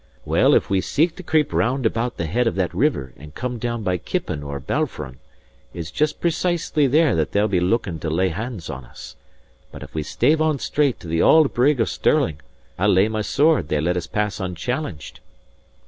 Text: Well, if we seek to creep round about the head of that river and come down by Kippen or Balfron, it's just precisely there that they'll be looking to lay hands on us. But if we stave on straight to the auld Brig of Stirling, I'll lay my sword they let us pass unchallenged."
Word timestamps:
Well, 0.25 0.55
if 0.55 0.67
we 0.67 0.81
seek 0.81 1.15
to 1.17 1.21
creep 1.21 1.53
round 1.53 1.85
about 1.85 2.17
the 2.17 2.25
head 2.25 2.47
of 2.47 2.55
that 2.55 2.73
river 2.73 3.13
and 3.17 3.35
come 3.35 3.59
down 3.59 3.83
by 3.83 3.99
Kippen 3.99 4.41
or 4.41 4.59
Balfron, 4.59 5.19
it's 5.75 5.91
just 5.91 6.19
precisely 6.19 6.87
there 6.87 7.15
that 7.15 7.33
they'll 7.33 7.47
be 7.47 7.59
looking 7.59 7.99
to 7.99 8.09
lay 8.09 8.29
hands 8.29 8.67
on 8.67 8.83
us. 8.83 9.15
But 9.71 9.83
if 9.83 9.93
we 9.93 10.01
stave 10.01 10.41
on 10.41 10.57
straight 10.57 10.99
to 11.01 11.07
the 11.07 11.21
auld 11.21 11.53
Brig 11.53 11.79
of 11.79 11.87
Stirling, 11.87 12.41
I'll 12.79 12.89
lay 12.89 13.09
my 13.09 13.21
sword 13.21 13.67
they 13.67 13.79
let 13.79 13.95
us 13.95 14.07
pass 14.07 14.39
unchallenged." 14.39 15.19